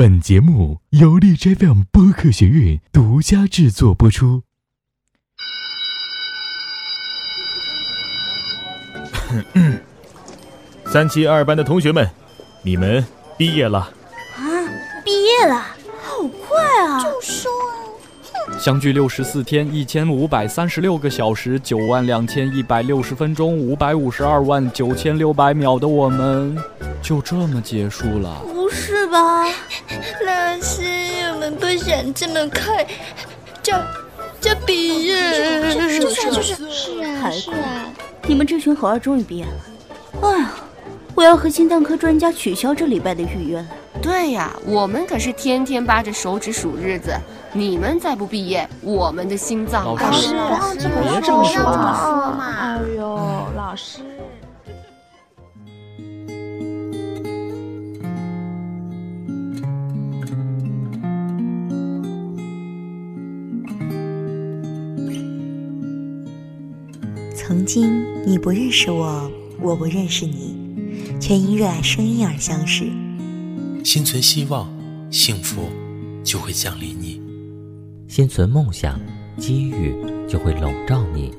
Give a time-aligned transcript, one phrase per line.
[0.00, 4.44] 本节目由荔枝 FM 播客学院独家制作播出。
[10.90, 12.08] 三七二班的同学们，
[12.62, 13.04] 你们
[13.36, 13.80] 毕业了。
[13.80, 13.92] 啊，
[15.04, 15.56] 毕业了，
[16.00, 17.02] 好快啊！
[17.02, 17.52] 就说
[18.58, 26.56] 相距六十四天，一千五百三十六个小时，九万两千一百六十分钟，五百五十二万九千六百秒的我们，
[27.02, 28.40] 就这么结束了？
[28.46, 29.44] 不是吧？
[30.24, 30.82] 老师，
[31.32, 32.86] 我们不想这么快
[33.62, 33.72] 就
[34.40, 35.74] 就毕业。
[35.74, 37.56] 就是就是是啊是啊！
[38.26, 39.50] 你们这群猴儿终于毕业了。
[40.22, 40.52] 哎呀，
[41.14, 43.66] 我要和心脏科专家取消这礼拜的预约了。
[44.00, 47.12] 对呀，我们可是天天扒着手指数日子。
[47.52, 49.84] 你们再不毕业，我们的心脏……
[49.84, 52.38] 老师，老师，别这么说嘛！
[52.60, 53.18] 哎呦，
[53.56, 53.98] 老师。
[67.50, 69.28] 曾经你不认识我，
[69.60, 70.54] 我不认识你，
[71.18, 72.84] 却因热爱声音而相识。
[73.82, 74.72] 心存希望，
[75.10, 75.62] 幸福
[76.22, 77.20] 就会降临你；
[78.06, 79.00] 心存梦想，
[79.36, 79.92] 机遇
[80.28, 81.34] 就会笼罩你。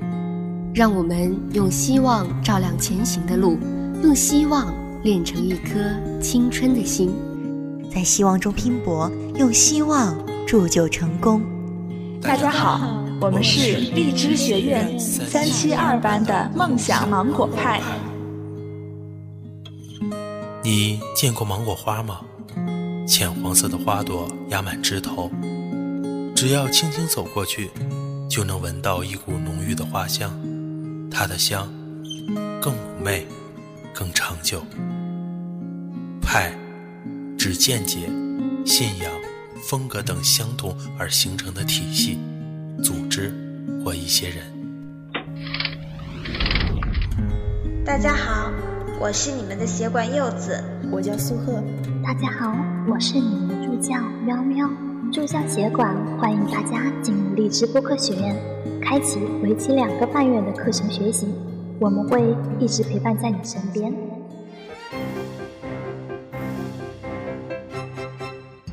[0.76, 3.58] 让我们用希望照亮前行的路，
[4.04, 5.80] 用希望炼成一颗
[6.20, 7.10] 青春的心，
[7.90, 10.14] 在希望中拼搏，用希望
[10.46, 11.42] 铸就成功。
[12.22, 12.80] 大家好。
[13.20, 17.82] 我们是荔枝学院三七二班的梦想芒果派。
[20.64, 22.22] 你见过芒果花吗？
[23.08, 25.30] 浅黄色的花朵压满枝头，
[26.36, 27.70] 只要轻轻走过去，
[28.30, 30.32] 就能闻到一股浓郁的花香。
[31.10, 31.68] 它的香
[32.62, 33.28] 更妩媚，
[33.94, 34.64] 更长久。
[36.22, 36.54] 派
[37.38, 38.10] 指见解、
[38.66, 39.12] 信仰、
[39.70, 42.18] 风格等相同而形成的体系。
[42.84, 43.32] 组织
[43.84, 44.38] 或一些人。
[47.86, 48.52] 大家好，
[49.00, 51.62] 我是你们的协管柚子，我叫苏赫。
[52.04, 52.56] 大家好，
[52.88, 54.68] 我是你们的助教喵喵。
[55.12, 58.36] 助教协管欢迎大家进入荔枝播客学院，
[58.82, 61.28] 开启为期两个半月的课程学习，
[61.80, 63.94] 我们会一直陪伴在你身边。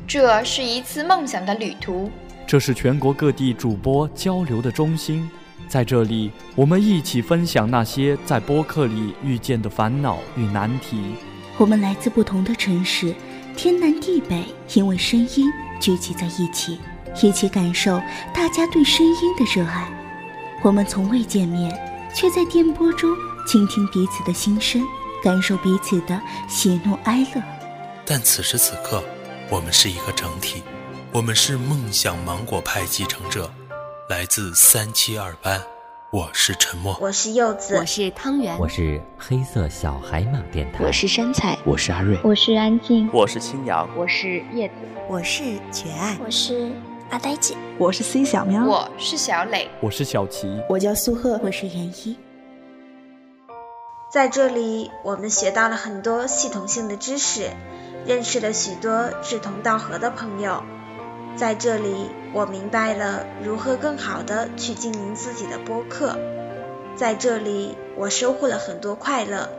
[0.09, 2.09] 这是一次梦想的旅途。
[2.47, 5.29] 这是全国各地主播交流的中心，
[5.67, 11.13] 在这里，我们一起分享那些在播客里遇见的烦恼与难题。
[11.59, 13.13] 我们来自不同的城市，
[13.55, 15.45] 天南地北，因为声音
[15.79, 16.79] 聚集在一起，
[17.21, 18.01] 一起感受
[18.33, 19.87] 大家对声音的热爱。
[20.63, 21.71] 我们从未见面，
[22.15, 23.07] 却在电波中
[23.45, 24.81] 倾听彼此的心声，
[25.23, 27.43] 感受彼此的喜怒哀乐。
[28.07, 29.03] 但此时此刻，
[29.51, 30.61] 我们是一个整体。
[31.11, 33.51] 我们是梦想芒果派继承者，
[34.07, 35.59] 来自三七二班。
[36.11, 44.73] 我是沉默，我是柚子，我是汤圆，我是黑色小海马电台，我是山菜，我是阿瑞，我是安静，我是青瑶，我是叶子，
[45.07, 46.71] 我是绝爱，我是
[47.09, 52.15] 阿呆姐，我是 C 小喵，我是小磊，我是小齐，我叫苏赫，我是严一。
[54.11, 57.51] 在这里，我们学到了很多系统性的知识，
[58.05, 60.63] 认识了许多志同道合的朋友。
[61.35, 66.17] 在这里，我明白了如何更好的去经营自己的播客。
[66.95, 69.49] 在这里，我收获了很多快乐，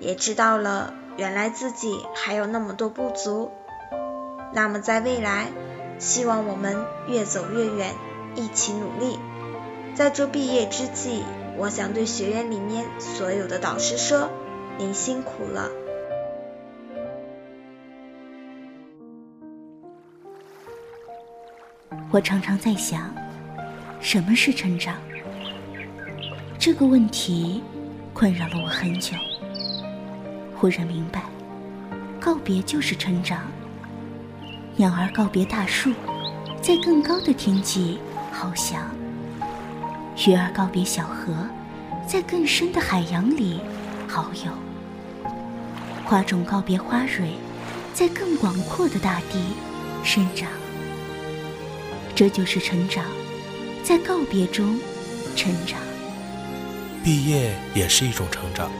[0.00, 3.52] 也知道了原来自己还有那么多不足。
[4.52, 5.46] 那么，在未来，
[5.98, 7.94] 希望我们越走越远，
[8.34, 9.18] 一起努力。
[9.94, 11.22] 在这毕业之际，
[11.56, 14.30] 我想对学院里面所有的导师说：
[14.78, 15.68] 您辛苦了。
[22.12, 23.08] 我常常在想，
[24.00, 24.96] 什么是成长？
[26.58, 27.62] 这个问题
[28.12, 29.16] 困扰了我很久。
[30.56, 31.22] 忽然明白，
[32.18, 33.42] 告别就是成长。
[34.74, 35.92] 鸟儿告别大树，
[36.60, 38.00] 在更高的天际
[38.34, 38.80] 翱翔；
[40.28, 41.32] 鱼儿告别小河，
[42.08, 43.60] 在更深的海洋里
[44.08, 44.50] 遨游；
[46.04, 47.30] 花种告别花蕊，
[47.94, 49.54] 在更广阔的大地
[50.02, 50.50] 生长。
[52.20, 53.02] 这就是成长，
[53.82, 54.78] 在告别中
[55.34, 55.80] 成长。
[57.02, 58.70] 毕业也是一种成长，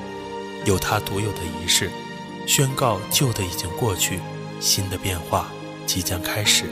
[0.66, 1.90] 有它独有的仪式，
[2.46, 4.20] 宣告旧的已经过去，
[4.60, 5.50] 新的变化
[5.86, 6.66] 即将开始。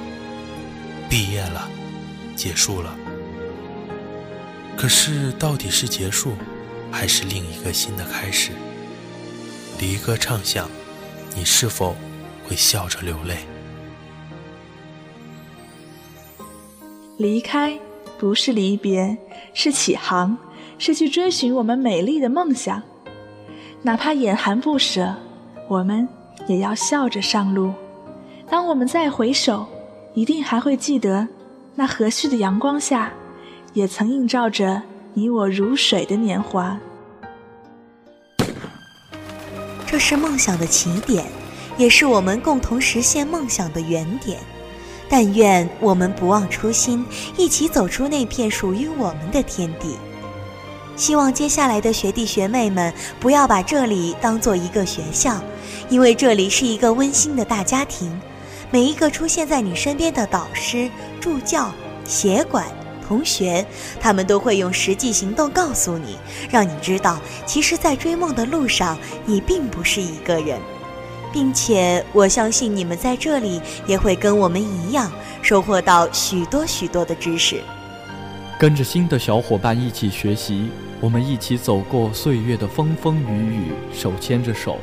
[1.09, 1.71] 毕业了，
[2.37, 2.95] 结束了。
[4.77, 6.35] 可是，到底是结束，
[6.93, 8.51] 还是另一个新的开始？
[9.81, 10.69] 离歌唱响，
[11.35, 11.97] 你是否
[12.47, 13.39] 会笑着流泪？
[17.19, 17.77] 离开
[18.17, 19.19] 不是离别，
[19.53, 20.39] 是起航，
[20.79, 22.81] 是去追寻我们美丽的梦想。
[23.83, 25.17] 哪怕眼含不舍，
[25.67, 26.09] 我们
[26.47, 27.73] 也要笑着上路。
[28.49, 29.67] 当我们再回首，
[30.15, 31.27] 一定还会记得，
[31.75, 33.13] 那和煦的阳光下，
[33.73, 34.81] 也曾映照着
[35.13, 36.79] 你我如水的年华。
[39.89, 41.27] 这是梦想的起点，
[41.77, 44.39] 也是我们共同实现梦想的原点。
[45.09, 47.05] 但愿我们不忘初心，
[47.37, 49.97] 一起走出那片属于我们的天地。
[50.97, 55.41] 希望接下来的学弟学妹们不要把这里当做一个学校，
[55.89, 58.21] 因为这里是一个温馨的大家庭。
[58.71, 60.91] 每一个出现在你身边的导师、
[61.21, 61.73] 助教、
[62.05, 62.67] 协管。
[63.07, 63.65] 同学，
[63.99, 66.19] 他们都会用实际行动告诉你，
[66.51, 70.61] 让你知道，其实，在追梦的路上，你并不是一个人，
[71.33, 75.11] 并且我相信你们在这里也会跟我们一样，
[75.43, 77.61] 收获到许多许多的知识。
[78.59, 80.69] 跟着新的小伙伴一起学习，
[81.01, 84.79] 我们一起走过岁月的风风雨雨，手牵着手，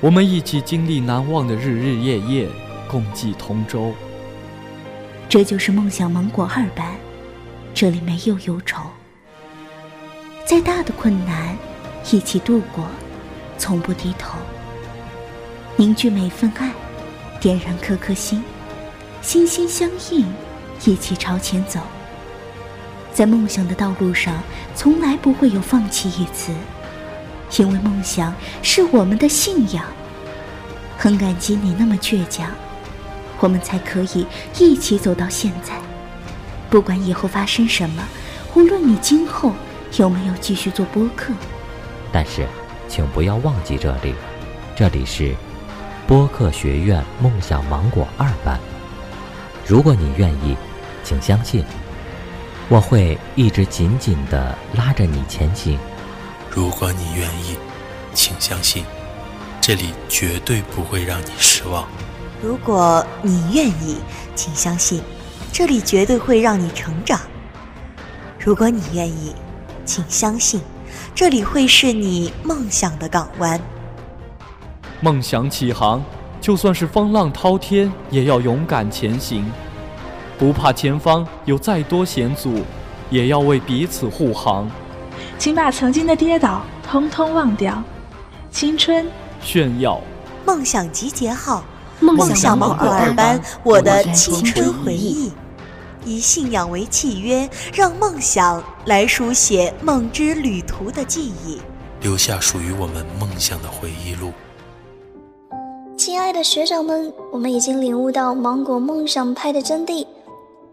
[0.00, 2.48] 我们一起经历难忘的日日夜夜，
[2.90, 3.92] 共济同舟。
[5.28, 6.94] 这就是梦想芒果二班。
[7.74, 8.80] 这里没有忧愁，
[10.44, 11.56] 再大的困难，
[12.10, 12.86] 一起度过，
[13.58, 14.38] 从不低头。
[15.78, 16.72] 凝聚每份爱，
[17.38, 18.42] 点燃颗颗心，
[19.22, 20.26] 心心相印，
[20.84, 21.78] 一起朝前走。
[23.12, 24.42] 在梦想的道路上，
[24.74, 26.52] 从来不会有放弃一词，
[27.62, 29.84] 因为梦想是我们的信仰。
[30.96, 32.50] 很感激你那么倔强，
[33.38, 34.26] 我们才可以
[34.58, 35.74] 一起走到现在。
[36.68, 38.02] 不管以后发生什么，
[38.56, 39.52] 无论你今后
[39.96, 41.32] 有没有继续做播客，
[42.10, 42.48] 但是，
[42.88, 44.12] 请不要忘记这里，
[44.74, 45.36] 这里是
[46.08, 48.58] 播客学院梦想芒果二班。
[49.66, 50.56] 如果你愿意，
[51.04, 51.62] 请相信，
[52.70, 55.78] 我会一直紧紧地拉着你前行。
[56.50, 57.58] 如果你愿意，
[58.14, 58.86] 请相信，
[59.60, 61.86] 这里绝对不会让你失望。
[62.42, 63.98] 如果你愿意，
[64.34, 65.02] 请相信。
[65.52, 67.20] 这里绝对会让你成长。
[68.38, 69.34] 如果你愿意，
[69.84, 70.62] 请相信，
[71.14, 73.60] 这里会是你梦想的港湾。
[75.00, 76.04] 梦想起航，
[76.40, 79.48] 就算是风浪滔天，也要勇敢前行，
[80.36, 82.62] 不怕前方有再多险阻，
[83.08, 84.68] 也要为彼此护航。
[85.38, 87.80] 请把曾经的跌倒通通忘掉，
[88.50, 89.08] 青春
[89.40, 90.00] 炫耀，
[90.44, 91.62] 梦想集结号。
[92.00, 95.32] 梦想芒果二班，我的青春回忆，
[96.04, 101.60] 以信仰为契约，让梦想来书写梦之旅途的记忆，
[102.00, 104.32] 留下属于我们梦想的回忆录。
[106.18, 110.04] 亲爱的学长们，我们已经领悟到芒果梦想派的真谛，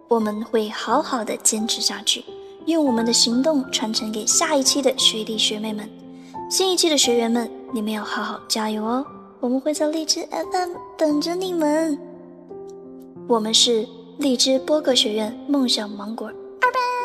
[0.08, 2.26] 我们会好好的坚持下去，
[2.66, 5.88] 用我们的行动传承给下一期的学弟学妹们。
[6.50, 9.06] 新一期的学员们，你们要好好加油哦！
[9.40, 11.96] 我们会在荔枝 FM 等着你们。
[13.28, 13.88] 我们是
[14.18, 17.05] 荔枝播客学院梦想芒果二班。